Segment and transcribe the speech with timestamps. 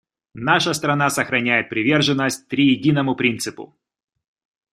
[0.33, 3.75] Наша страна сохраняет приверженность «триединому» принципу.